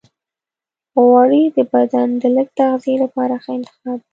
غوړې 0.97 1.43
د 1.55 1.57
بدن 1.73 2.07
د 2.21 2.23
لږ 2.35 2.47
تغذیې 2.59 2.95
لپاره 3.03 3.33
ښه 3.43 3.51
انتخاب 3.57 3.97
دی. 4.01 4.09